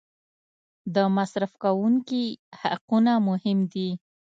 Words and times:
د 0.95 0.97
مصرف 1.17 1.51
کوونکي 1.63 2.23
حقونه 2.61 3.13
مهم 3.29 3.59
دي. 3.73 3.89